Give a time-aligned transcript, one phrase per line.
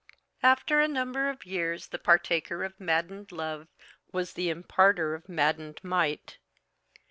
[0.41, 3.67] After a number of years the partaker of maddened love
[4.11, 6.39] was the imparter of maddened might.